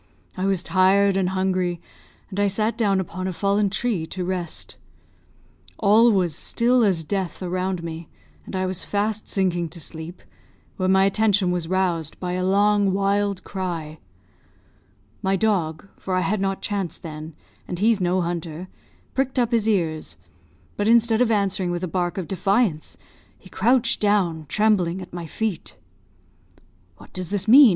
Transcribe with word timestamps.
I 0.35 0.45
was 0.47 0.63
tired 0.63 1.15
and 1.15 1.29
hungry, 1.29 1.79
and 2.31 2.39
I 2.39 2.47
sat 2.47 2.75
down 2.75 2.99
upon 2.99 3.27
a 3.27 3.33
fallen 3.33 3.69
tree 3.69 4.07
to 4.07 4.25
rest. 4.25 4.77
All 5.77 6.11
was 6.11 6.35
still 6.35 6.83
as 6.83 7.03
death 7.03 7.43
around 7.43 7.83
me, 7.83 8.09
and 8.47 8.55
I 8.55 8.65
was 8.65 8.83
fast 8.83 9.29
sinking 9.29 9.69
to 9.69 9.79
sleep, 9.79 10.23
when 10.75 10.91
my 10.91 11.05
attention 11.05 11.51
was 11.51 11.67
aroused 11.67 12.19
by 12.19 12.31
a 12.33 12.43
long, 12.43 12.93
wild 12.93 13.43
cry. 13.43 13.99
My 15.21 15.35
dog, 15.35 15.87
for 15.97 16.15
I 16.15 16.21
had 16.21 16.41
not 16.41 16.63
Chance 16.63 16.97
then, 16.97 17.35
and 17.67 17.77
he's 17.77 18.01
no 18.01 18.21
hunter, 18.21 18.69
pricked 19.13 19.37
up 19.37 19.51
his 19.51 19.69
ears, 19.69 20.17
but 20.77 20.87
instead 20.87 21.21
of 21.21 21.29
answering 21.29 21.69
with 21.69 21.83
a 21.83 21.87
bark 21.87 22.17
of 22.17 22.27
defiance, 22.27 22.97
he 23.37 23.51
crouched 23.51 23.99
down, 23.99 24.47
trembling, 24.49 24.99
at 25.03 25.13
my 25.13 25.27
feet. 25.27 25.77
'What 26.97 27.13
does 27.13 27.29
this 27.29 27.47
mean?' 27.47 27.69